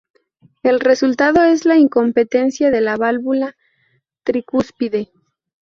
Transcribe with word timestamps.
El 0.63 0.79
resultado 0.79 1.43
es 1.43 1.63
la 1.65 1.77
incompetencia 1.77 2.71
de 2.71 2.81
la 2.81 2.97
válvula 2.97 3.55
tricúspide. 4.23 5.11